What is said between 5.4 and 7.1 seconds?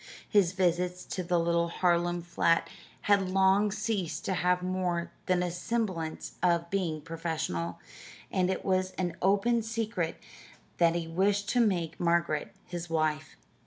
a semblance of being